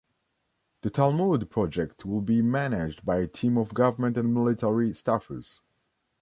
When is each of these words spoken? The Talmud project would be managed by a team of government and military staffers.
The 0.81 0.89
Talmud 0.89 1.51
project 1.51 2.07
would 2.07 2.25
be 2.25 2.41
managed 2.41 3.05
by 3.05 3.17
a 3.17 3.27
team 3.27 3.55
of 3.55 3.75
government 3.75 4.17
and 4.17 4.33
military 4.33 4.93
staffers. 4.93 5.59